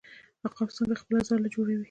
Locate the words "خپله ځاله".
1.01-1.47